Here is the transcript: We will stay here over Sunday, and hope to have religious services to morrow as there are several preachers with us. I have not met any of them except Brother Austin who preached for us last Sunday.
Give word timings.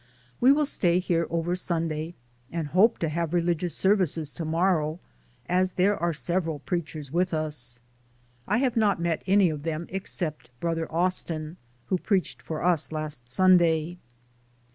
We 0.39 0.51
will 0.51 0.65
stay 0.65 0.97
here 0.97 1.27
over 1.29 1.55
Sunday, 1.55 2.15
and 2.51 2.69
hope 2.69 2.97
to 2.97 3.09
have 3.09 3.35
religious 3.35 3.75
services 3.75 4.33
to 4.33 4.43
morrow 4.43 4.99
as 5.47 5.73
there 5.73 5.95
are 5.95 6.11
several 6.11 6.57
preachers 6.57 7.11
with 7.11 7.35
us. 7.35 7.79
I 8.47 8.57
have 8.57 8.75
not 8.75 8.99
met 8.99 9.21
any 9.27 9.51
of 9.51 9.61
them 9.61 9.85
except 9.89 10.49
Brother 10.59 10.91
Austin 10.91 11.57
who 11.85 11.99
preached 11.99 12.41
for 12.41 12.63
us 12.63 12.91
last 12.91 13.29
Sunday. 13.29 13.99